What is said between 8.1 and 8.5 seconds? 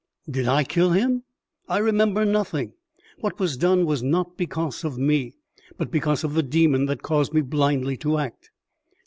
act."